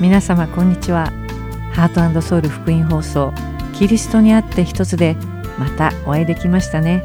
[0.00, 1.10] 皆様こんにちは。
[1.72, 3.32] ハートソウル福音放送
[3.74, 5.16] キリストにあって一つで
[5.58, 7.02] またお会いできましたね。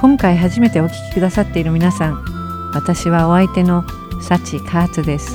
[0.00, 3.84] 今回初めてお聞きくださっている皆さん私はお相手の
[4.20, 5.32] サチカーツです。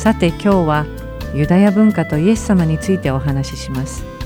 [0.00, 0.86] さて今日は
[1.34, 4.17] ユダヤ文化とイエス様についてお話しします。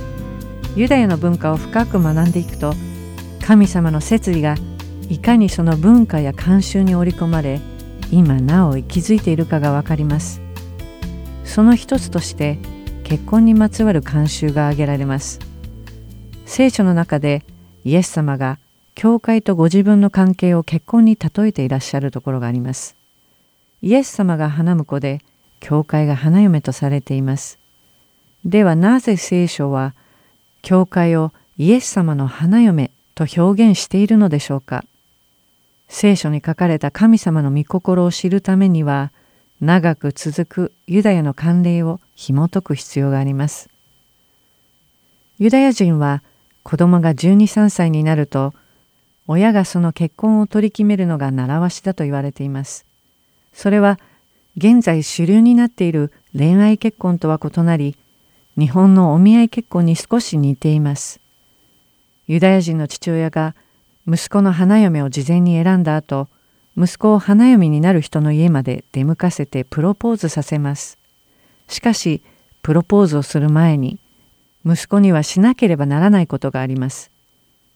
[0.75, 2.75] ユダヤの文化を深く学んでいくと
[3.45, 4.57] 神様の摂理が
[5.11, 7.61] いかにその文化や慣習に織り込まれ
[8.11, 10.41] 今なお息づいているかがわかります。
[11.45, 12.59] その一つとして
[13.05, 15.39] 結婚にまつわる慣習が挙げられます。
[16.47, 17.45] 聖書の中で
[17.85, 18.59] イエス様が
[18.95, 22.97] 教会とご自分の関係を結婚に例えていらっしゃるところがあります。
[23.83, 25.21] イエス様が花婿で
[25.61, 27.59] 教会が花嫁とされています。
[28.45, 29.95] ではなぜ聖書は
[30.63, 34.85] 教会をイエス様の花嫁と表現しているのでしょうか
[35.89, 39.13] 聖書に書かれた神様の御心を知るためには
[39.61, 43.69] 長く続くユダヤの慣例を紐解く必要があります。
[45.39, 46.23] ユダヤ人は
[46.63, 48.55] 子供が12、3歳になると
[49.27, 52.87] 親がその結婚を取り決めるのが習わしだと言われています。
[53.53, 53.99] それは
[54.57, 57.97] 現在主流になっている恋愛結婚とは異なり
[58.59, 61.21] 日本のお見合い結婚に少し似ています。
[62.27, 63.55] ユダヤ人の父親が
[64.07, 66.29] 息子の花嫁を事前に選んだ後
[66.77, 70.99] 息子を花嫁になる人の家まで出向かせてプロポーズさせます。
[71.69, 72.23] しかし
[72.63, 73.99] プロポーズをする前に
[74.65, 77.11] 息子にはしなければならないことがあります。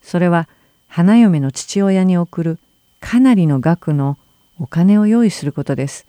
[0.03, 0.49] それは
[0.89, 2.59] 花嫁の父親に送る
[3.01, 4.19] かなりの額の
[4.59, 6.07] お金を用意することです。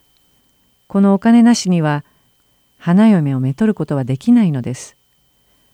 [0.87, 2.03] このお金なしには
[2.77, 4.95] 花嫁をめとることはできないのです。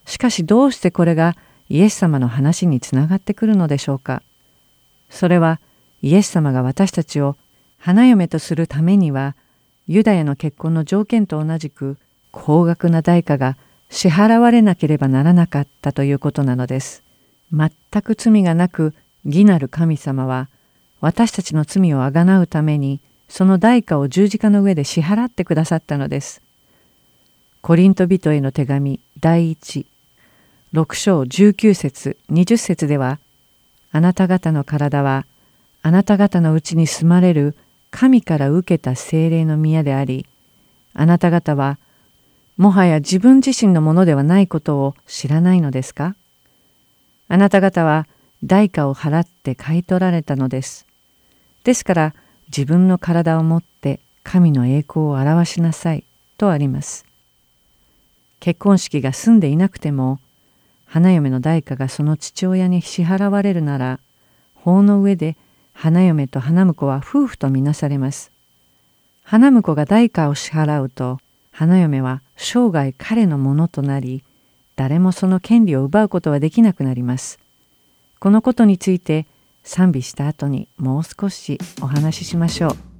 [0.05, 1.35] しかしどうしてこれが
[1.69, 4.21] イエス様の話につながってくるのでしょうか。
[5.09, 5.59] それは
[6.01, 7.37] イエス様が私たちを
[7.77, 9.35] 花嫁とするためには
[9.87, 11.97] ユダヤの結婚の条件と同じく
[12.31, 13.57] 高額な代価が
[13.89, 17.03] 支払われなければならなかったということなのです。
[17.51, 17.71] 全
[18.01, 18.93] く罪がなく
[19.25, 20.49] 義なる神様は
[20.99, 26.42] 私たちの罪をあがなうためにその代価を十字架の上で支払ってくださったのです。
[27.65, 29.87] コリント人への手紙第一
[30.73, 33.19] 6章19節20節では
[33.93, 35.25] あなた方の体は
[35.81, 37.55] あなた方のうちに住まれる
[37.89, 40.25] 神から受けた精霊の宮であり
[40.93, 41.77] あなた方は
[42.57, 46.17] もはや自分自身のものではないことを知らないのですか？
[47.29, 48.07] あなた方は
[48.43, 50.85] 代価を払って買い取られたのです。
[51.63, 52.13] ですから
[52.47, 56.03] 自分の体を持って神の栄光を表しなさい
[56.37, 57.05] とあります。
[58.43, 60.19] 結婚式が済んでいなくても
[60.83, 64.01] 花嫁の代価がその父親に支払われるなら
[64.53, 65.37] 法の上で
[65.71, 68.33] 花嫁と花婿は夫婦とみなされます。
[69.23, 71.19] 花婿が代価を支払うと
[71.53, 74.25] 花嫁は生涯彼のものとなり
[74.75, 77.39] 誰もその権利を奪うことはできなくなります。
[78.19, 79.25] このことについて
[79.63, 82.92] 賛美した後にもう少しお話ししましょう。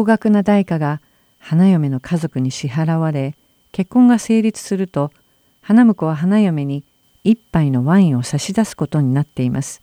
[0.00, 1.02] 高額な代価が
[1.38, 3.34] 花嫁の家族に支払われ
[3.70, 5.12] 結婚が成立すると
[5.60, 6.84] 花婿は花嫁に
[7.22, 9.82] 一杯のワインを差し出すことになっています。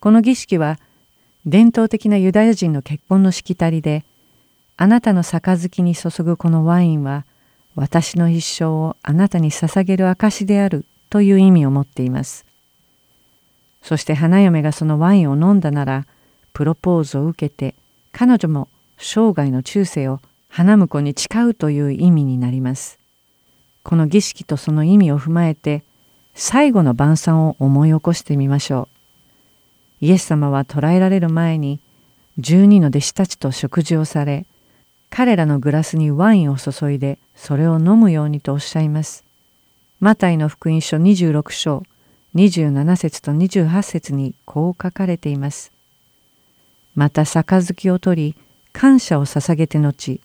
[0.00, 0.80] この儀式は
[1.44, 4.04] 伝統的なユダヤ人の結婚のしきたりで
[4.76, 7.24] あなたの杯に注ぐこのワインは
[7.76, 12.44] 私の一生をあなたに捧げる証であるという意味を持っています。
[13.82, 16.06] そして花嫁がそのワインを飲んだなら
[16.52, 17.76] プロポーズを受けて
[18.10, 22.98] 彼女も生涯の忠誠を花婿に誓うという意味になります。
[23.82, 25.84] この儀式とその意味を踏まえて
[26.34, 28.88] 最後の晩餐を思い起こしてみましょ
[30.00, 30.04] う。
[30.06, 31.80] イエス様は捕らえられる前に
[32.38, 34.44] 12の弟子たちと食事をされ
[35.08, 39.24] 彼らのグラスにワインを注いでそれを飲むようにとおっしゃいます。
[40.00, 41.82] マタイの福音書26章
[42.34, 45.72] 27節と28節にこう書かれています。
[46.94, 48.45] また杯を取り
[48.78, 50.20] 感謝を捧げて後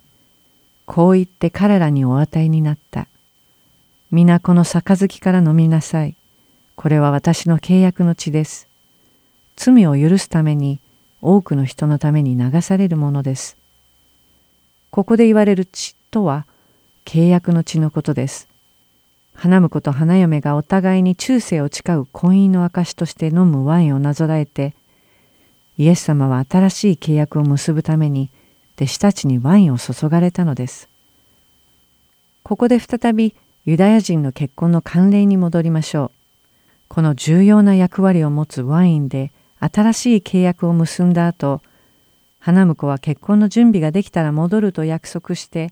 [0.85, 3.07] こう言って彼らにお与えになった。
[4.11, 6.17] 皆この杯から飲みなさい。
[6.75, 8.67] これは私の契約の血です。
[9.55, 10.81] 罪を許すために
[11.21, 13.55] 多くの人のために流されるものです。
[14.89, 16.45] ここで言われる血とは
[17.05, 18.49] 契約の血のことです。
[19.33, 24.75] 花婿と花嫁がお互いに忠誠を誓う婚姻の証として飲むワインをなぞらえて
[25.77, 28.29] イエス様は新しい契約を結ぶために
[28.81, 30.89] 弟子たちにワインを注がれたのです。
[32.41, 36.11] ここで再びユダヤ人の結婚の慣例に戻りましょう。
[36.87, 41.61] この重要な役割を持つワインで新しい契約を結んだ後、
[42.39, 45.71] 花婿は結婚の準備ができたら戻ると約束して、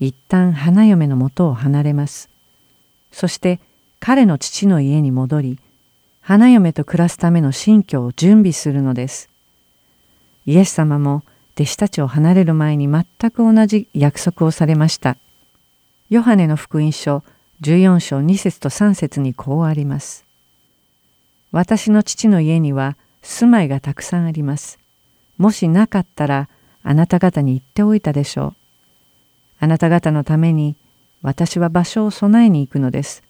[0.00, 2.30] 一旦花嫁のもとを離れます。
[3.12, 3.60] そして
[4.00, 5.58] 彼の父の家に戻り、
[6.20, 9.28] 花嫁と暮らすための新居を準備するのです。
[10.46, 11.22] イエス様も
[11.54, 15.16] 弟子たちを離れる前に全く同じ約束をされました。
[16.08, 17.22] ヨハネの福音書
[17.62, 20.24] 14章2節と3節にこうあります。
[21.52, 24.78] 私の父の家には住まいがたくさんあります。
[25.36, 26.48] もしなかったら
[26.82, 28.54] あなた方に言っておいたでしょう。
[29.60, 30.76] あなた方のために
[31.22, 33.22] 私は場所を備えに行くのです。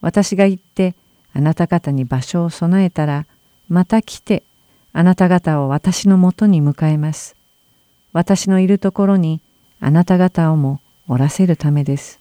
[0.00, 0.94] 私が行って
[1.32, 3.26] あなた方に場所を備えたら
[3.68, 4.42] また来て
[4.92, 7.36] あなた方を私のもとに迎えます。
[8.12, 9.40] 私のいるところに
[9.80, 12.20] あなた方をもおらせるためです。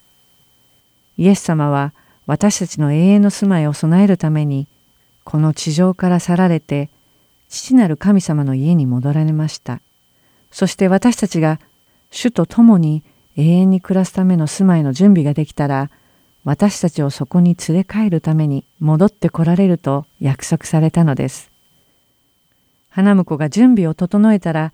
[1.17, 1.93] イエス様は
[2.25, 4.67] 私たちの永遠の住まいを備えるために
[5.23, 6.89] この地上から去られて
[7.49, 9.81] 父なる神様の家に戻られました。
[10.51, 11.59] そして私たちが
[12.09, 13.03] 主と共に
[13.37, 15.89] 永遠に暮らすための住まいの準備ができたら
[16.43, 21.51] 私たちをそこに連れ帰るために戻ってこられると約束されたのです。
[22.89, 24.73] 花婿が準備を整えたら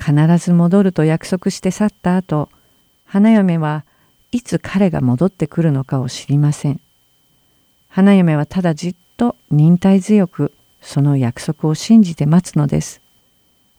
[0.00, 2.48] 必ず戻ると約束して去った後
[3.04, 3.84] 花嫁は
[4.30, 6.80] いつ彼が戻ってくるのかを知りません。
[7.88, 13.00] 花嫁はただじっと忍耐強くその約束を信じて待つのです。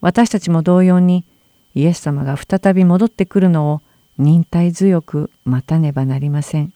[0.00, 1.24] 私たちも同様に
[1.74, 3.80] イエス様が再び戻ってくるのを
[4.18, 6.72] 忍耐強く待たねばなりません。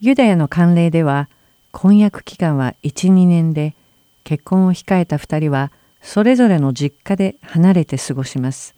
[0.00, 1.28] ユダヤの慣例では
[1.72, 3.74] 婚約期間は1、2年で
[4.24, 8.74] 結婚を控えた2人はそれぞれの実家で離れて過ごします。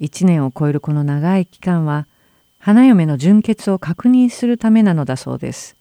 [0.00, 2.06] 1年を超えるこの長い期間は
[2.58, 5.76] 花嫁の純潔を確認するためなのだそうです。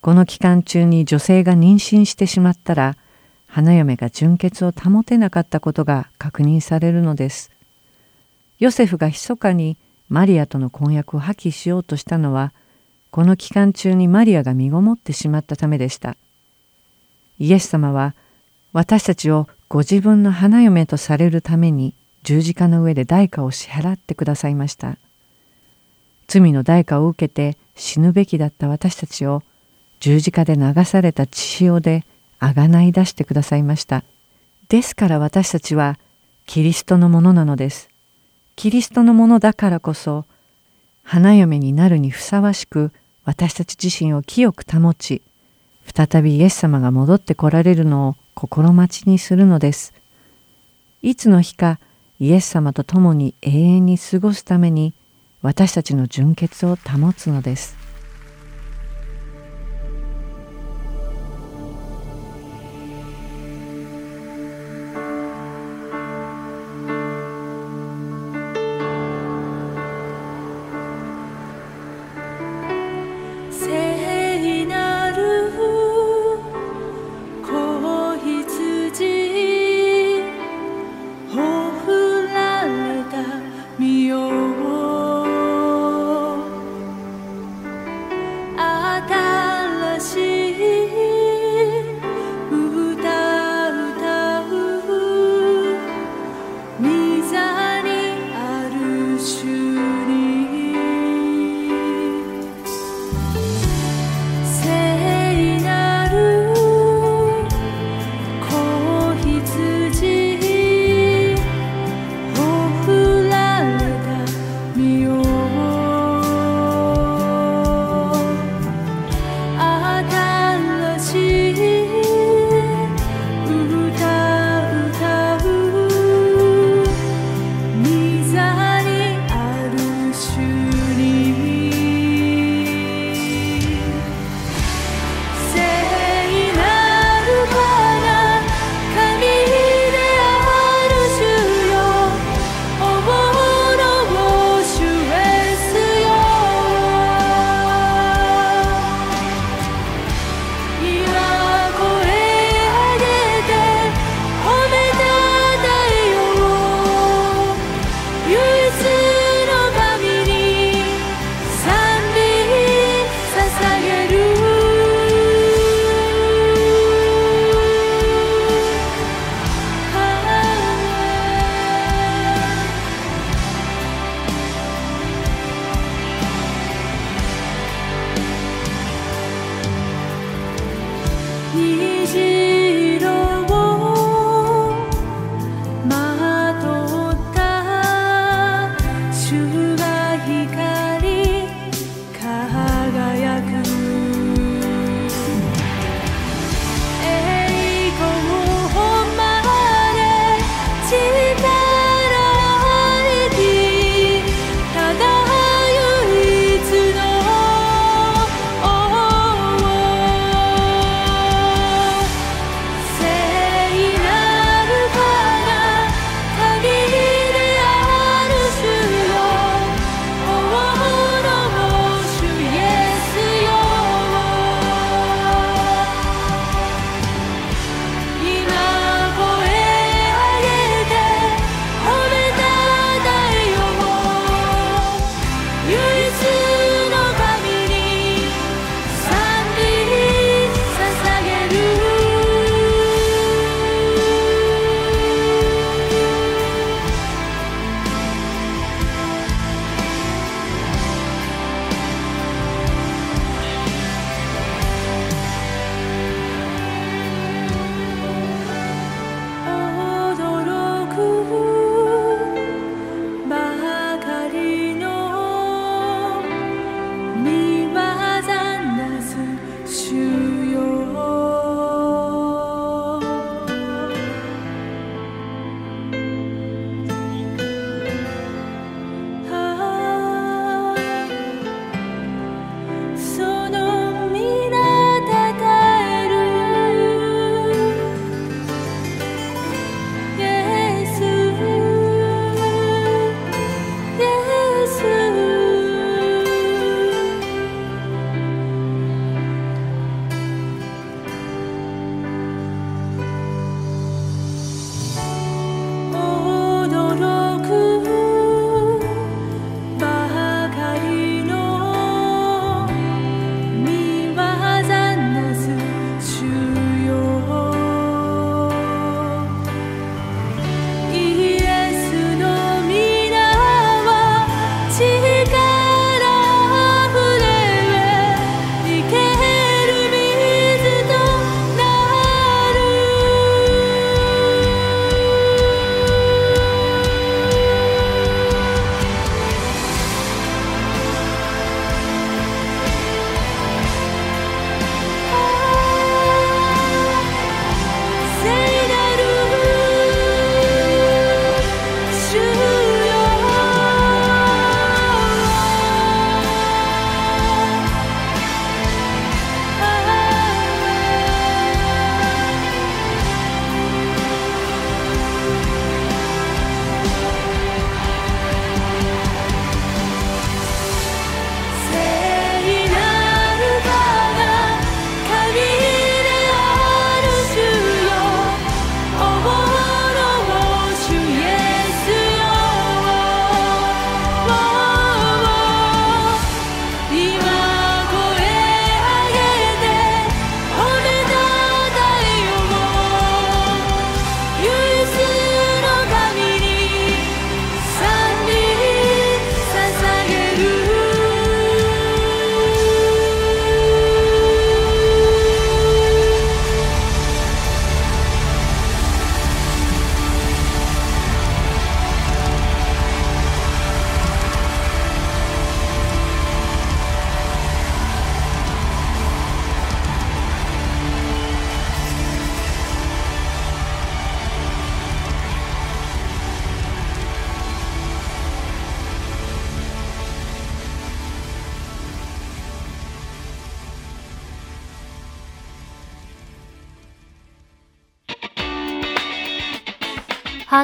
[0.00, 2.96] この期間中に女性が妊娠してしまったら
[3.46, 7.50] 花嫁が純潔を保てなかったことが確認されるのです。
[8.58, 9.76] ヨセフが密かに
[10.08, 12.52] マリアとの婚約を破棄しようとしたのは
[13.10, 16.16] この期間中にマリアが身ごもってしまったためでした。
[17.38, 18.14] イエス様は
[18.72, 24.96] 私たちをご自分の花嫁とされるために十字架の上で代価を支払ってくださいました。
[26.28, 29.42] 罪の代価を受けて死ぬべきだった私たちを
[29.98, 32.04] 十字架で流された血潮で
[32.38, 34.04] あがない出してくださいました。
[34.68, 35.98] ですから私たちは
[36.46, 37.90] キリストのものなのです。
[38.54, 40.26] キリストのものだからこそ
[41.02, 42.92] 花嫁になるにふさわしく
[43.24, 45.22] 私たち自身を清く保ち
[45.94, 49.92] 再びイエス様が戻ってこられるのを心待ちにするのです。
[51.02, 51.78] いつの日か
[52.18, 54.94] イエス様と共に永遠に過ごすために
[55.42, 57.79] 私たちの純潔を保つのです。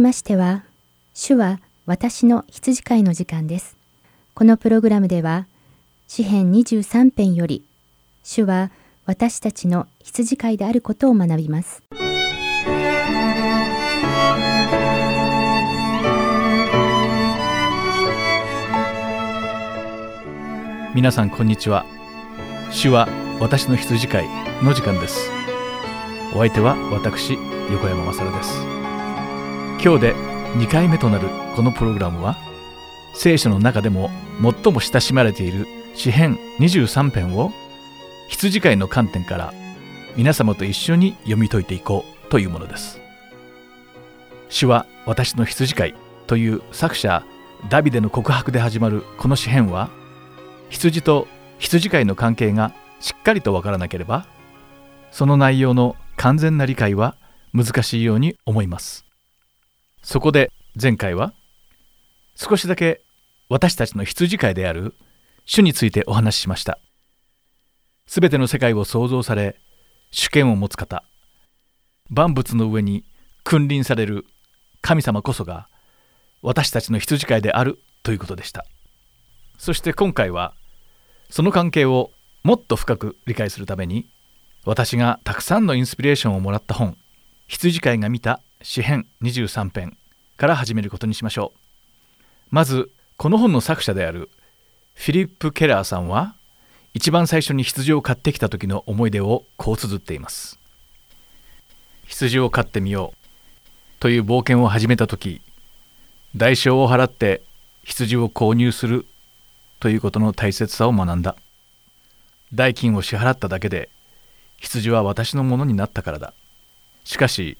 [0.00, 0.64] きましては、
[1.12, 3.76] 主は私の羊飼いの時間です。
[4.32, 5.46] このプログラムでは、
[6.08, 7.62] 詩編23編より、
[8.24, 8.70] 主は
[9.04, 11.82] 私たちの羊飼いであることを学びます。
[20.94, 21.84] 皆さんこんにちは。
[22.70, 23.06] 主は
[23.38, 24.28] 私の羊飼い
[24.62, 25.30] の時間です。
[26.32, 27.34] お相手は私、
[27.70, 28.79] 横山勝です。
[29.82, 30.14] 今日で
[30.58, 32.36] 2回目となるこのプログラムは
[33.14, 34.10] 聖書の中でも
[34.42, 37.50] 最も親しまれている詩編23編を
[38.28, 39.54] 羊飼いの観点から
[40.16, 43.00] 皆様と一緒に読み解いていこうというものです。
[44.50, 45.94] 主は私の羊飼い
[46.26, 47.24] という作者
[47.70, 49.88] ダビデの告白で始まるこの詩編は
[50.68, 51.26] 羊と
[51.58, 54.26] 羊飼いの関係がしっかりとわからなければ
[55.10, 57.16] その内容の完全な理解は
[57.54, 59.09] 難しいように思います。
[60.02, 61.32] そこで前回は
[62.34, 63.02] 少しだけ
[63.48, 64.94] 私たちの羊飼いである
[65.44, 66.78] 主についてお話ししました。
[68.10, 69.54] すべての世界を創造され
[70.10, 71.04] 主権を持つ方
[72.08, 73.04] 万物の上に
[73.44, 74.26] 君臨される
[74.82, 75.68] 神様こそが
[76.42, 78.66] 私たちの羊飼いであるということでした
[79.58, 80.54] そして今回は
[81.28, 82.10] その関係を
[82.42, 84.10] もっと深く理解するために
[84.64, 86.96] 私がたくさんのインスピレーションをもらった本
[87.46, 89.96] 羊飼いが見た詩編23編
[90.36, 91.58] から始めることにしましょう。
[92.50, 94.30] まずこの本の作者である
[94.94, 96.34] フィリップ・ケラーさんは
[96.92, 100.58] 一番最初に羊を飼ってきた時の思い出をこう綴っています。
[102.06, 103.16] 羊を飼ってみよう
[104.00, 105.40] という冒険を始めた時
[106.36, 107.42] 代償を払って
[107.84, 109.06] 羊を購入する
[109.78, 111.36] ということの大切さを学んだ。
[112.52, 113.88] 代金を支払っただけで
[114.58, 116.34] 羊は私のものになったからだ。
[117.04, 117.56] しかし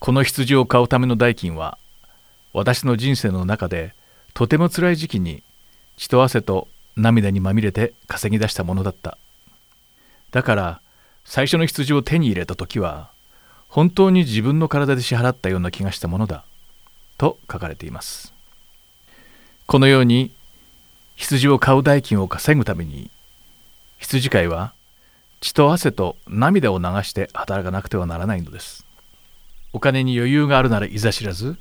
[0.00, 1.78] この羊を買うための代金は
[2.52, 3.94] 私の人生の中で
[4.34, 5.42] とても辛い時期に
[5.96, 9.18] 血と汗と涙にまみれて稼ぎ出したものだった。
[10.30, 10.80] だから
[11.24, 13.10] 最初の羊を手に入れた時は
[13.68, 16.44] 本当に自分の体で支払ったような気がしたものだ
[17.18, 18.32] と書かれています。
[19.66, 20.32] このように
[21.16, 23.10] 羊を買う代金を稼ぐために
[23.98, 24.72] 羊飼いは
[25.40, 28.87] 血と汗と涙を流して働かなくてはならないのです。
[29.72, 31.56] お金に余裕があるならいざ知らず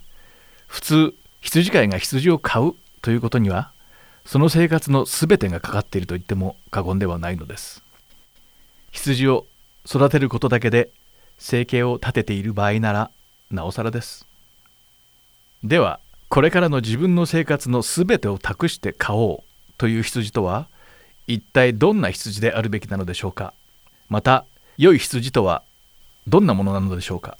[0.68, 3.72] 普通羊飼いが羊を買うということには
[4.26, 7.82] その生活の全てがかかっていると言っても過言ではないのです。
[8.92, 9.46] 羊を
[9.86, 10.90] 育てることだけで
[11.38, 13.12] 生計を立てている場合なら
[13.52, 14.26] なおさらです。
[15.64, 20.68] ではこれからの自分の生活の全てを託して買おうという羊とは
[21.26, 23.54] 一体どんな羊であるべきなのでしょうか。
[24.10, 24.46] また
[24.78, 25.64] 良い羊とは
[26.28, 27.38] どんなものなのでしょうか。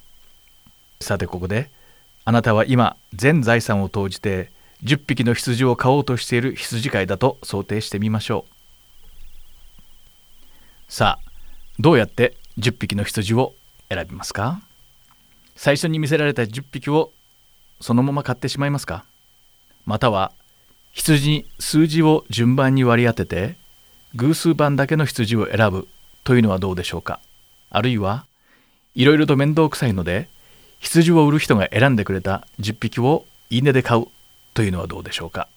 [1.00, 1.70] さてここで
[2.24, 4.50] あなたは今全財産を投じて
[4.84, 8.52] 10匹の羊を飼おうとしている羊飼いだと想定してみましょう。
[10.88, 11.30] さあ
[11.78, 13.54] どうやって10匹の羊を
[13.88, 14.60] 選びますか？
[15.56, 17.12] 最初に見せられた10匹を
[17.80, 19.04] そのまま買ってしまいますか？
[19.86, 20.32] または
[20.92, 23.56] 羊に数字を順番に割り当てて
[24.14, 25.88] 偶数番だけの羊を選ぶ
[26.24, 27.20] というのはどうでしょうか？
[27.70, 28.26] あるいは
[28.94, 30.28] いろいろと面倒くさいので
[30.80, 34.06] 羊を売る人が選んでくれた10匹をいいねで買う
[34.54, 35.48] というのはどうでしょうか？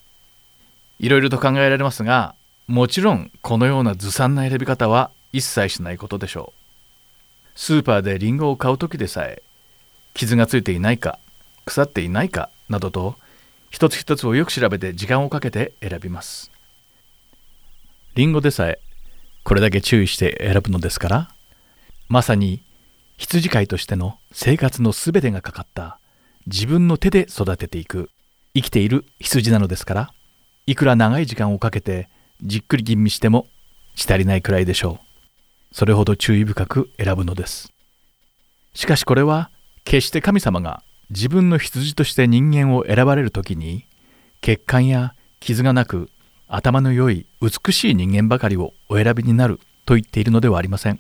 [0.99, 2.35] いろいろと考えられますが
[2.67, 7.59] もちろんこのようなずさんな選び方は一切しないことでしょう。
[7.59, 9.41] スーパーでリンゴを買う時でさえ
[10.13, 11.19] 傷がついていないか
[11.65, 13.15] 腐っていないかなどと
[13.69, 16.51] 一つ一つをよく調べて時間をかけて選びます。
[18.15, 18.79] リンゴでさえ
[19.43, 21.31] これだけ注意して選ぶのですから
[22.09, 22.61] まさに
[23.21, 25.99] 羊飼いとしての生活のすべてがかかった
[26.47, 28.09] 自分の手で育てていく。
[28.55, 30.09] 生きている羊なのですから
[30.65, 32.09] いくら長い時間をかけて
[32.41, 33.45] じっくり吟味しても
[33.95, 34.99] し足りないくらいでしょ
[35.71, 35.75] う。
[35.75, 37.71] それほど注意深く選ぶのです。
[38.73, 39.51] しかしこれは
[39.85, 40.81] 決して神様が
[41.11, 43.85] 自分の羊として人間を選ばれる時に
[44.41, 46.09] 血管や傷がなく
[46.47, 50.99] 頭の良い美しい人間ばかりをお選びになると言っているのではありません。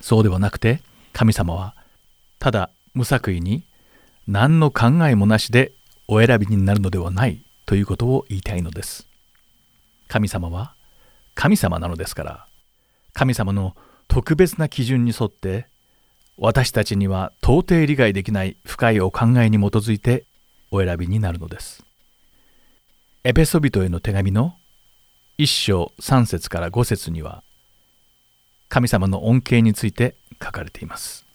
[0.00, 0.80] そうではなくて
[1.12, 1.74] 神様は
[2.38, 3.64] ただ無作為に
[4.26, 5.72] 何の考えもなしで
[6.08, 9.06] お選びになるのではないということを言いたいのです。
[10.08, 10.74] 神様は
[11.34, 12.46] 神様なのですから
[13.12, 13.76] 神様の
[14.08, 15.66] 特別な基準に沿って
[16.36, 20.24] 私たちには到底理解できない深いお考えに基づいて
[20.70, 21.84] お選びになるのです。
[23.22, 24.54] エペソビトへの手紙の
[25.38, 27.42] 1章3節から5節には
[28.70, 31.26] 神様の恩恵について書かれています。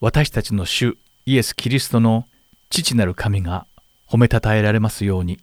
[0.00, 2.26] 私たちの主イエス・キリストの
[2.68, 3.66] 父なる神が
[4.06, 5.40] 褒めたたえられますように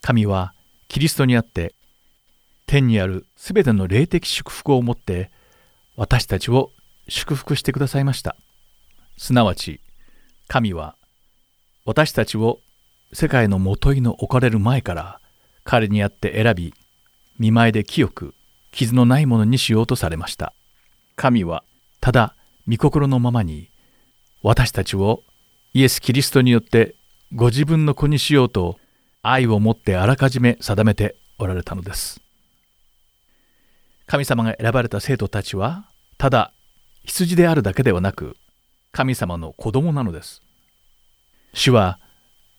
[0.00, 0.54] 神は
[0.88, 1.74] キリストにあって
[2.66, 5.30] 天にあるすべての霊的祝福をもって
[5.96, 6.70] 私たちを
[7.06, 8.36] 祝福してくださいました。
[9.18, 9.80] すなわち
[10.48, 10.96] 神は
[11.84, 12.60] 私たちを
[13.12, 15.20] 世界のもといの置かれる前から
[15.62, 16.72] 彼にあって選び
[17.38, 18.34] 見舞いで清く
[18.70, 20.54] 傷のないものにしようとされました。
[21.16, 21.64] 神は
[22.00, 22.34] ただ
[22.68, 23.70] 御心のままに
[24.42, 25.22] 私たちを
[25.74, 26.94] イエス・キリストによって
[27.32, 28.78] ご自分の子にしようと
[29.22, 32.20] 愛をもってあらかじめ定めておられたのです。
[34.06, 35.84] 神様が選ばれた生徒たちは
[36.18, 36.52] ただ
[37.04, 38.36] 羊であるだけではなく
[38.92, 40.42] 神様の子供なのです。
[41.52, 41.98] 主は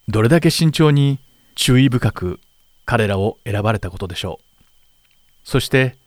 [0.08, 1.19] どれだけ慎重に
[1.56, 2.39] 注意深く
[2.86, 4.63] 彼らを選ばれたことでしょう。
[5.43, 5.97] そして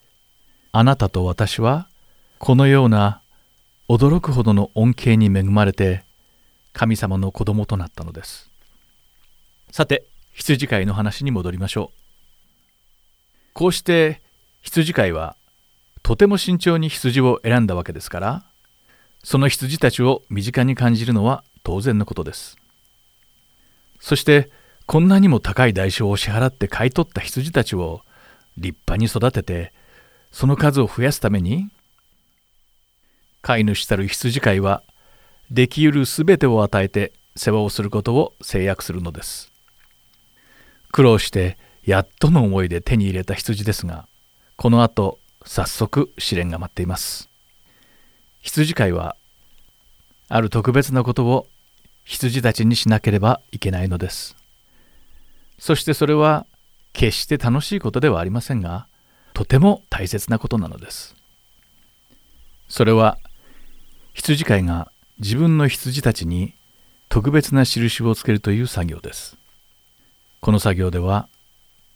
[0.76, 1.86] あなたと私は
[2.40, 3.20] このような
[3.88, 6.02] 驚くほどの恩恵に恵まれて
[6.72, 8.50] 神様の子供となったのです。
[9.70, 13.52] さて羊飼いの話に戻りましょう。
[13.52, 14.20] こうして
[14.62, 15.36] 羊飼いは
[16.02, 18.42] とても慎重に羊を選んだわけですから
[19.22, 22.56] その羊たちを身近に感じるのは当然のことです。
[24.00, 24.50] そして
[24.86, 28.00] こんなにも高い代償を支払って買い取った羊たちを
[28.56, 29.72] 立派に育てて
[30.34, 31.70] その数を増やすために
[33.40, 34.82] 飼い主たる羊飼いは
[35.48, 39.52] できうるすべてを与えて世話をすることを制約するのです。
[40.90, 44.08] 苦労してやっとの思いで手に入れた羊ですが
[44.56, 47.30] この後早速試練が待っています。
[48.40, 49.14] 羊飼いは
[50.28, 51.46] ある特別なことを
[52.02, 54.34] 羊たちにしなければいけないのです。
[55.60, 56.44] そしてそれは
[56.92, 58.88] 決して楽しいことではありませんが
[59.34, 61.14] とても大切なことなのです。
[62.68, 63.18] それは
[64.14, 66.54] 羊飼いが自分の羊たちに
[67.08, 69.36] 特別な印をつけるという作業です。
[70.40, 71.28] この作業では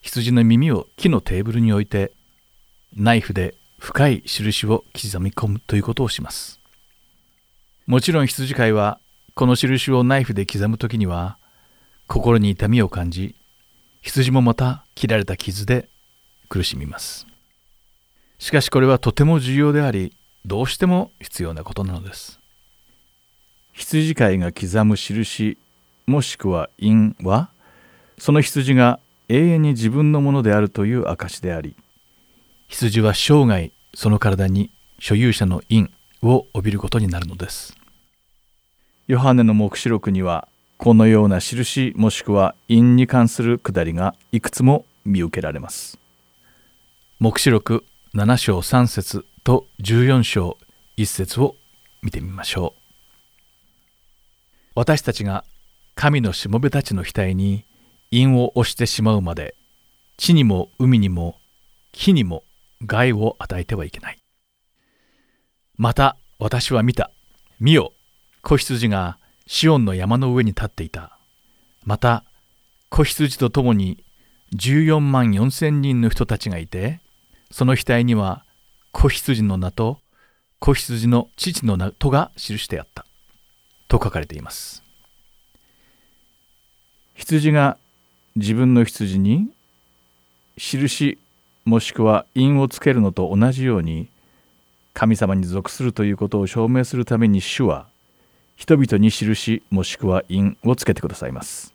[0.00, 2.12] 羊の耳を木のテーブルに置いて
[2.96, 6.60] ナイフで深い印を刻み込むということをします。
[7.86, 8.98] もちろん羊飼いは
[9.34, 11.38] この印をナイフで刻む時には
[12.08, 13.36] 心に痛みを感じ
[14.02, 15.88] 羊もまた切られた傷で
[16.48, 17.27] 苦しみます。
[18.38, 20.12] しかしこれはとても重要であり
[20.44, 22.38] どうしても必要なことなのです。
[23.72, 25.58] 羊飼いが刻む印
[26.06, 27.50] もしくは印は
[28.18, 28.98] その羊が
[29.28, 31.76] 永遠に自分のものであるという証であり
[32.66, 35.90] 羊は生涯その体に所有者の印
[36.22, 37.76] を帯びることになるのです。
[39.06, 45.98] ヨハネの黙示録にはこのような印もしくは印に関するくだりがいくつも見受けられます。
[47.18, 50.56] 黙示録7章3節と14章
[50.96, 51.56] 1節を
[52.02, 52.80] 見てみましょう。
[54.74, 55.44] 私たちが
[55.94, 57.66] 神のしもべたちの額に
[58.10, 59.54] 印を押してしまうまで
[60.16, 61.38] 地にも海にも
[61.92, 62.44] 木にも
[62.82, 64.18] 害を与えてはいけない。
[65.76, 67.10] また私は見た。
[67.60, 67.92] 見よ。
[68.40, 71.18] 子羊がシオンの山の上に立っていた。
[71.84, 72.24] また
[72.88, 74.02] 子羊と共に
[74.54, 77.02] 14万4千人の人たちがいて
[77.50, 78.44] その額には
[78.92, 79.98] 子羊の名と
[80.58, 83.06] 子羊の父の名とが記してあった。
[83.88, 84.82] と書かれています。
[87.14, 87.78] 羊が
[88.36, 89.48] 自分の羊に
[90.56, 91.18] 印
[91.64, 94.08] もしくは印をつけるのと同じように
[94.94, 97.86] 神様に属するということを証明するために主は
[98.56, 101.72] 人々に印もしくは印をつけてくださいます。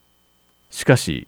[0.70, 1.28] しかし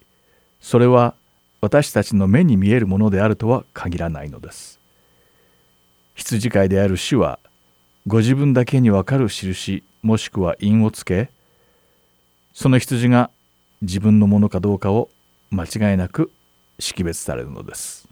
[0.61, 1.15] それは
[1.61, 4.79] 私たちの目に見えるものであるとは限らないのです。
[6.15, 7.39] 羊飼いである主は
[8.07, 11.29] ご自分だけにわかる印もしくは印をつけ
[12.53, 13.31] その羊が
[13.81, 15.09] 自分のものかどうかを
[15.51, 16.31] 間違いなく
[16.79, 18.07] 識別されるのです。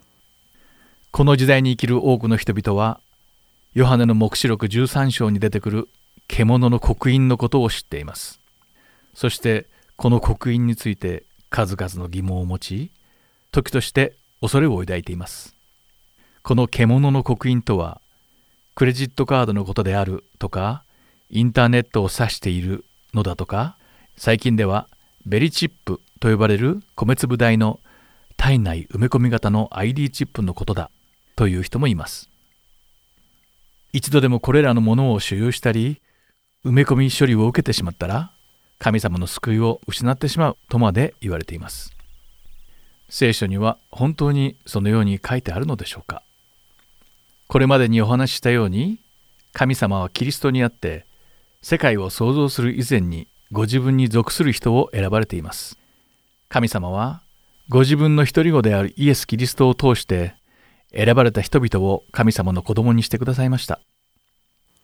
[1.10, 3.00] この時代に生きる多くの人々は
[3.74, 5.88] ヨハネの黙示録13章に出てくる
[6.28, 8.40] 獣の刻印のことを知っています。
[9.14, 12.90] そしてこの刻印について数々の疑問を持ち
[13.54, 15.54] 時として恐れを抱いています。
[16.42, 18.00] この獣の刻印とは
[18.74, 20.82] クレジットカードのことであるとか
[21.30, 23.76] インターネットを指しているのだとか
[24.16, 24.88] 最近では
[25.24, 27.78] ベリチップと呼ばれる米粒大の
[28.36, 30.90] 体内埋め込み型の ID チップのことだ
[31.36, 32.28] という人もいます。
[33.92, 36.02] 一度でもこれらのものを所有したり
[36.64, 38.32] 埋め込み処理を受けてしまったら
[38.80, 41.93] 神様の救いを失ってしまうとまで言われています。
[43.08, 46.22] 聖書には本当にそのように書いてあるのでしょうか？
[47.46, 48.98] これまでにお話ししたように
[49.52, 51.06] 神様はキリストにあって
[51.62, 55.78] 世界を創造する以前にご自分に属する人を選ばれています。
[56.48, 57.22] 神様は
[57.68, 60.34] ご自分の一人子であるイエス・キリストを通して
[60.92, 63.80] 選ばれた人々を神様の子供にしてくださいました。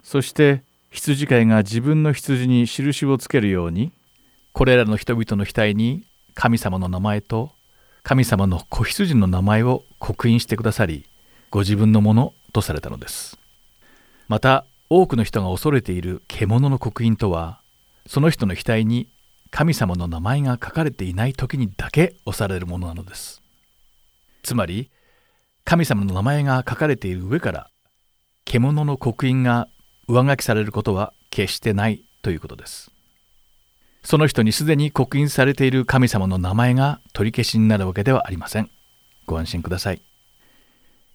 [0.02, 3.92] そして羊飼いが自分の羊に印をつけるように
[4.52, 6.04] これらの人々の額に
[6.34, 7.52] 神様の名前と
[8.02, 11.06] 神様の子羊の名前を刻印してくださり
[11.50, 13.38] ご自分のものとされたのです。
[14.28, 17.60] また多くの人が恐れている獣の刻印とは
[18.06, 19.08] その人の額に
[19.50, 23.42] 神様の名前が書かれていない時にだけ押されるものなのです。
[24.42, 24.90] つまり
[25.64, 27.70] 神様の名前が書かれている上から
[28.44, 29.68] 獣の刻印が
[30.08, 32.90] 上書きされることは決してないということです。
[34.02, 38.70] その人にすでに刻印されている神様の名前が取り消しになるわけではありません。
[39.26, 40.02] ご安心ください。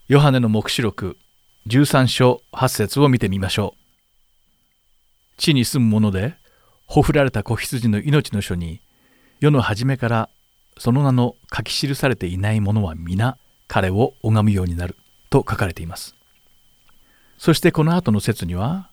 [0.08, 1.18] ヨハネの黙示録
[1.68, 3.86] 13章8節を見てみましょう。
[5.38, 6.36] 地に住む者で
[6.86, 8.82] ほふられた子羊の命の書に
[9.40, 10.30] 世の初めから
[10.78, 14.96] その名の書き記されていない者は皆彼を拝むようになる
[15.30, 16.16] と書かれています。
[17.38, 18.90] そしてこの後の説には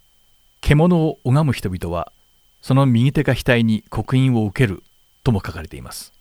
[0.61, 2.13] 獣を拝む人々は
[2.63, 4.85] その右手が額に刻印を受ける
[5.25, 6.13] とも書かれています。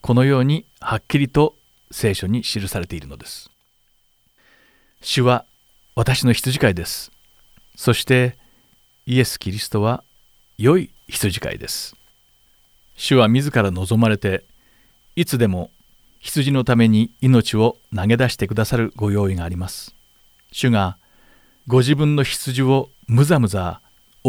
[0.00, 1.54] このようにはっきりと
[1.90, 3.50] 聖書に記されているのです。
[5.02, 5.44] 主は
[5.94, 7.12] 私の羊飼いです。
[7.76, 8.36] そして
[9.06, 10.02] イエス・キリストは
[10.56, 11.94] 良い羊飼いです。
[12.96, 14.44] 主は自ら望まれて
[15.16, 15.70] いつでも
[16.18, 19.94] 羊のために命を投げ出してくださるご用意があります。
[20.50, 20.96] 主が
[21.66, 23.82] ご自分の羊をむざむざ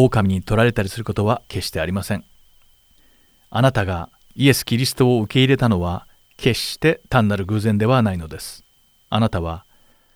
[0.05, 2.23] 狼に取られたりすることは決してありません。
[3.49, 6.07] あなたがイエス・キリストを受け入れたのは
[6.37, 8.63] 決して単なる偶然ではないのです。
[9.09, 9.65] あなたは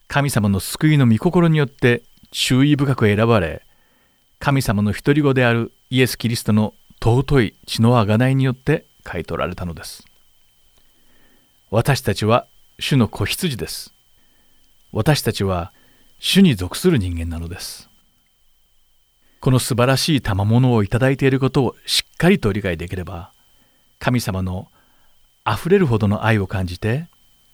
[0.08, 3.64] 神様の救いの御心によって注意深く選ばれ、
[4.40, 10.06] 神様の独り子であるイエス・キリストの尊い血のあがないによって買い取られたのです。
[11.72, 12.48] 私たちは
[12.80, 13.94] 主の子羊です。
[14.92, 15.74] 私たちは
[16.20, 17.90] 主に属する人間なのです。
[19.44, 23.34] この素晴らしい賜物をいただいていることをしっかりと理解できれば、
[24.00, 24.70] 神様の
[25.44, 27.10] あふれるほどの愛を感じて、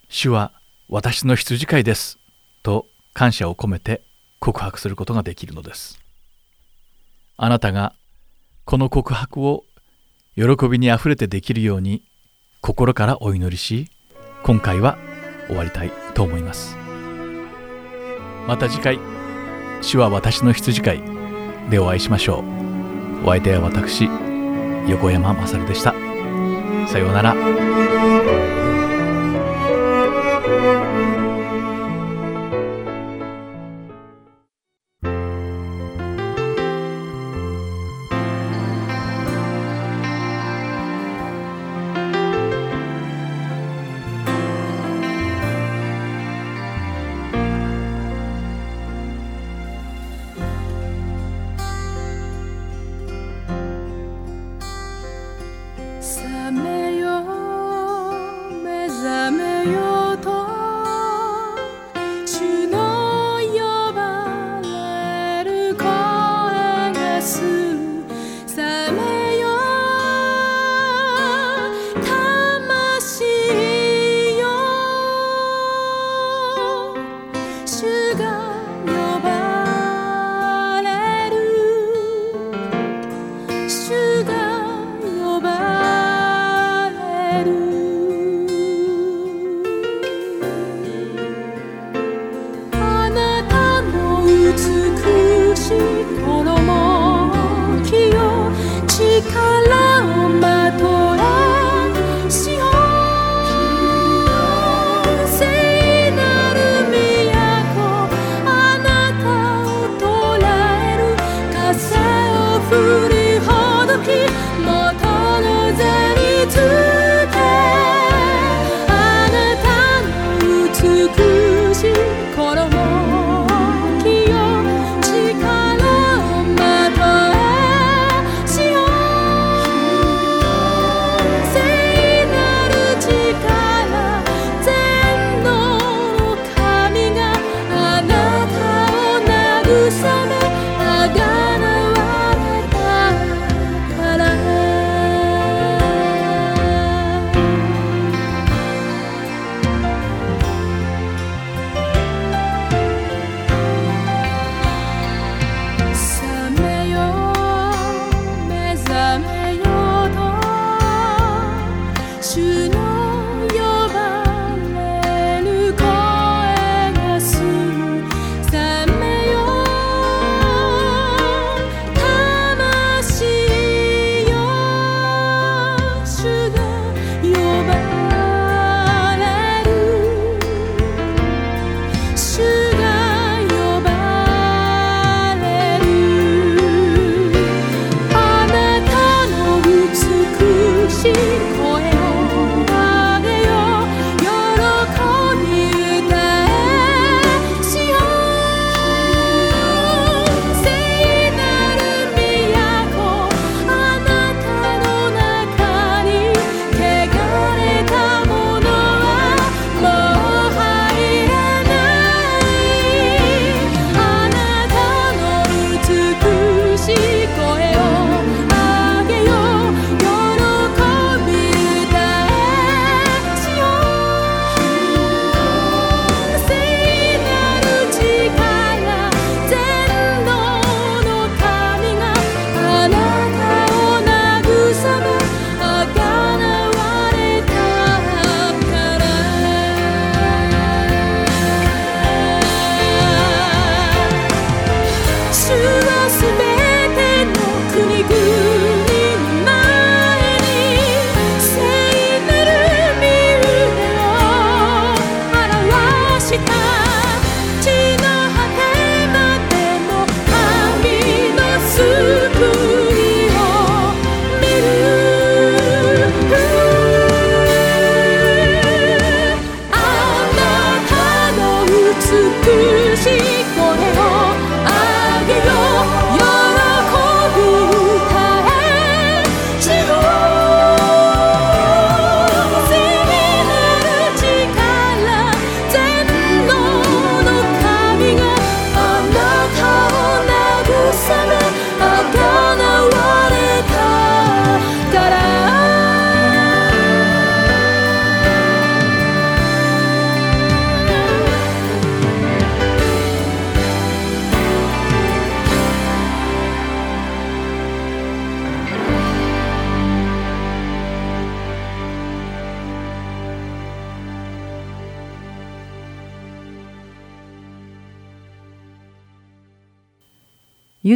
[0.08, 0.52] 主は
[0.88, 2.20] 私の羊飼いです、
[2.62, 4.02] と感謝を込めて
[4.38, 5.98] 告白することができるのです。
[7.36, 7.92] あなたが
[8.66, 9.64] この告白を
[10.36, 12.04] 喜びにあふれてできるように
[12.60, 13.90] 心からお祈りし、
[14.44, 14.96] 今回は
[15.48, 16.76] 終わりたいと思います。
[18.46, 19.00] また次回
[19.82, 21.02] 「主は私の羊飼い」
[21.68, 22.44] でお会いしましょ
[23.22, 23.26] う。
[23.26, 24.08] お相手は私
[24.88, 25.92] 横山まさるでした。
[26.88, 27.34] さようなら。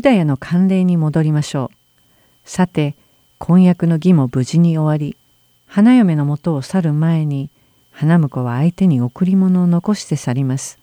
[0.04, 1.76] ダヤの慣例に戻りましょう。
[2.44, 2.94] さて
[3.38, 5.16] 婚約の儀も無事に終わり
[5.64, 7.48] 花嫁のもとを去る前に
[7.90, 10.78] 花婿は相手に贈り物を残して去ります。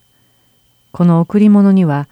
[0.92, 2.08] この贈り物には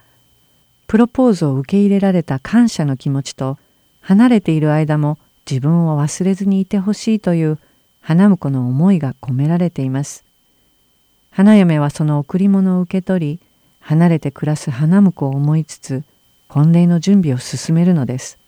[0.86, 3.58] プロポーズを受け入れられた感謝の気持ちと
[4.02, 5.18] 離れている間も
[5.50, 7.58] 自分を忘れずにいてほしいという
[8.02, 10.24] 花婿の思いが込められています。
[11.32, 13.40] 花嫁はその贈り物を受け取り
[13.80, 16.04] 離れて暮らす花婿を思いつつ
[16.50, 18.40] 婚礼の準備を進めるのです。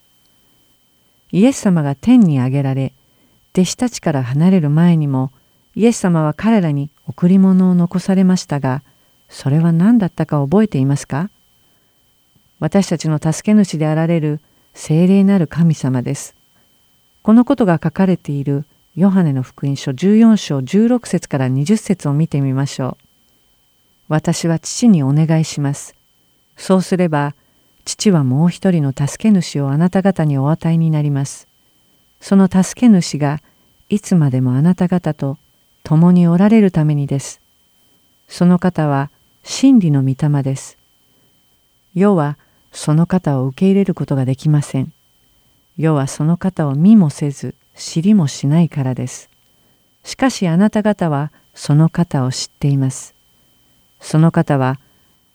[1.30, 2.92] イエス様が天に上げられ
[3.54, 5.30] 弟子たちから離れる前にも
[5.74, 8.82] イエス様は彼らに贈り物を残されましたが
[9.30, 11.30] それは何だったか覚えていますか？
[12.58, 14.40] 私たちの助け主であられる
[14.74, 16.34] 聖霊なる神様です。
[17.22, 18.64] このことが書かれている
[18.96, 23.04] ヨハネの福音書14章16節から20節を見てみましょう。
[24.08, 25.94] 私は父にお願いします。
[26.56, 27.34] そうすれば
[27.84, 31.48] 父はもう一人の助け主をあなた方にお与えになります。
[32.20, 33.40] その助け主が
[33.88, 35.38] いつまでもあなた方と
[35.82, 37.40] 共におられるためにです。
[38.28, 39.10] その方は
[39.42, 40.78] 真理の御霊です。
[41.94, 42.38] 世は
[42.70, 44.92] その方を受け入れることができません。
[45.76, 49.28] 世はその方を見もせず知りもしないからです。
[50.04, 53.14] しかしあなた方はその方を知っています。
[54.00, 54.78] その方は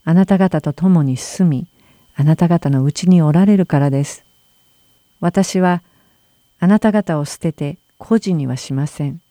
[0.04, 1.68] あなた方と共に住み、
[2.20, 4.26] あなた方のうちにおられるからです。
[5.20, 5.84] 私は
[6.60, 9.22] あなた方を捨てて孤児にはしません。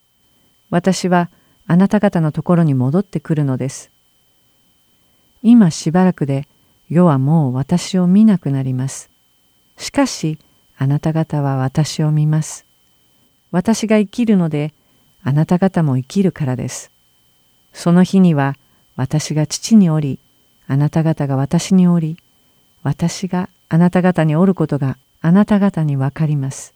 [0.70, 1.28] 私は
[1.66, 3.90] あなた方のところに戻ってくるのです。
[5.42, 6.46] 今しばらくで
[6.88, 9.10] 世はもう私を見なくなります。
[9.76, 10.38] しかし
[10.78, 12.64] あなた方は私を見ます。
[13.50, 14.72] 私が生きるので
[15.24, 16.92] あなた方も生きるからです。
[17.72, 18.54] その日には
[18.94, 20.20] 私が父におり、
[20.68, 22.16] あなた方が私におり、
[22.86, 26.72] 私があなた方におることがあなた方にわかります。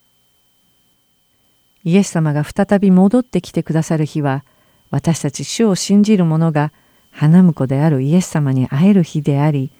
[1.84, 4.42] イエス様が再び戻ってきてくださる日は、
[4.90, 6.72] 私たち主を信じる者が
[7.12, 9.70] 花婿であるイエス様に会える日であり、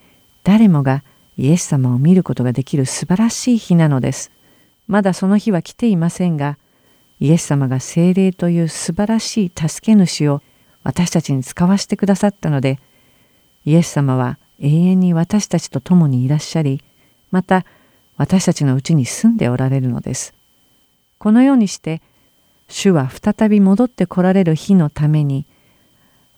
[0.44, 1.02] 誰もが
[1.36, 4.30] イエス様を見ることができる素晴らしい日なのです。
[4.86, 6.58] まだその日は来ていませんが、
[7.18, 10.42] イエス様が精霊という素晴らしい助け主を
[10.84, 12.78] 私たちに使わせてくださったので、
[13.64, 16.82] イエス様は永遠に私たちと共にいらっしゃり、
[17.30, 17.64] また
[18.16, 20.34] 私たちのうちに住んでおられるのです。
[21.18, 22.02] このようにして、
[22.68, 25.44] 主は再び戻ってこられる日のために、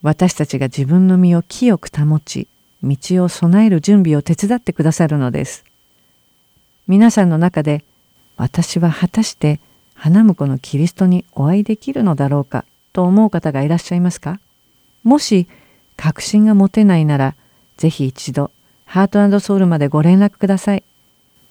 [0.03, 2.49] 私たちが自分の身を清く保ち、
[2.83, 5.65] 道を備える準備を手伝ってくださるのです。
[6.89, 7.85] 皆さんの中で、
[8.37, 9.61] 私は果たして
[9.95, 14.41] 花婿のキリストにお会いできるのだろうかと思う方がいらっしゃいますか？
[15.05, 15.47] もし
[15.97, 17.37] 確信が持てないなら、
[17.77, 18.51] ぜひ一度、
[18.85, 20.85] ハートソウルまでご連絡ください。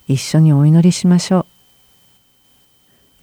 [0.07, 1.45] 一緒にお祈りしましょう。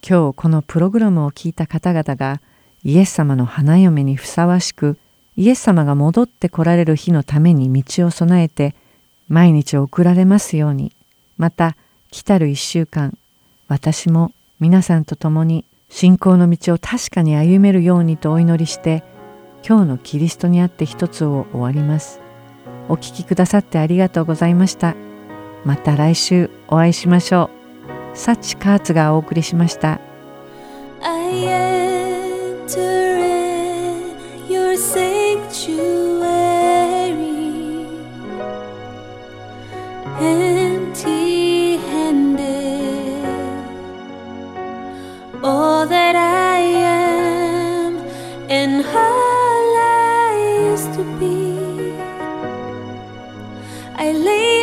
[0.07, 2.41] 今日このプログラムを聞いた方々が
[2.85, 4.97] イエス様の花嫁にふさわしく
[5.37, 8.75] イエス様が戻って来られる日のために道を備えて
[9.29, 10.93] 毎日送られますように
[11.37, 11.77] また
[12.11, 13.17] 来たる一週間
[13.67, 19.03] 私も皆さんと共に信仰の道を確かに歩めるようにとお祈りして
[19.67, 22.28] 今日のキリストにあって一つを終わります。
[22.89, 24.95] お聴きくださってありがとうございました。
[25.65, 27.51] また来週お会いしましょ
[28.15, 28.17] う。
[28.17, 30.01] サチカーツがお送りしました。
[45.41, 46.48] All that I
[54.09, 54.58] I leave.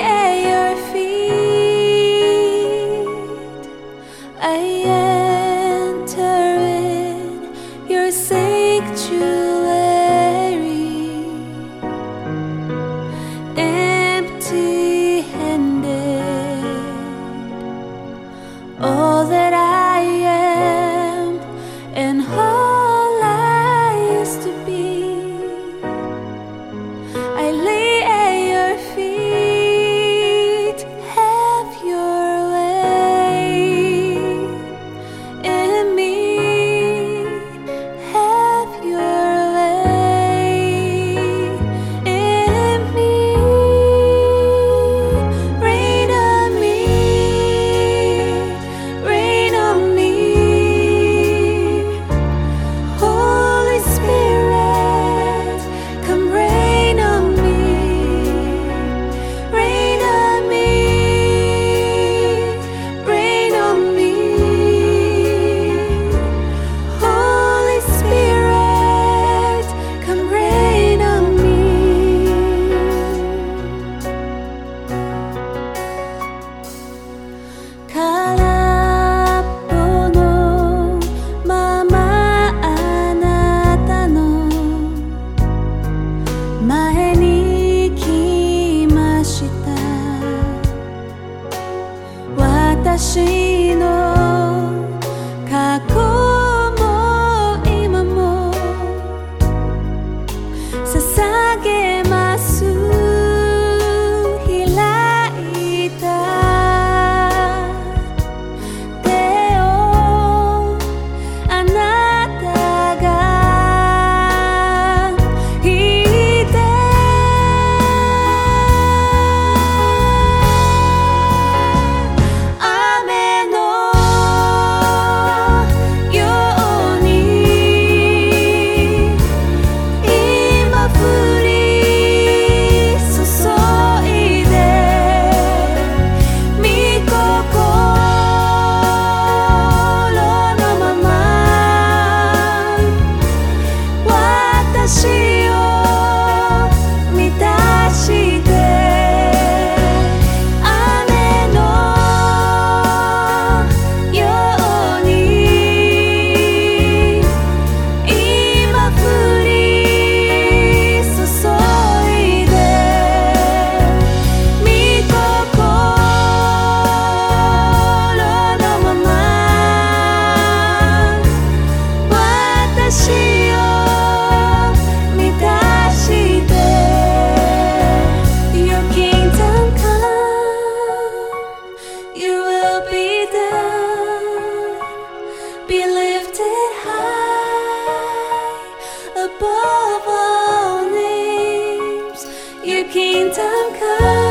[193.56, 194.24] 分开